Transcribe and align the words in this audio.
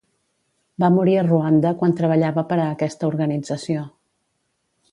Va 0.83 0.87
morir 0.93 1.13
a 1.17 1.25
Ruanda 1.27 1.73
quan 1.83 1.93
treballava 1.99 2.45
per 2.53 2.57
a 2.63 2.65
aquesta 2.77 3.09
organització. 3.13 3.85